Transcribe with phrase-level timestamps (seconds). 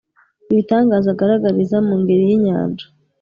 [0.51, 2.85] ibitangaza agaragariza mu ngeri y'inyanja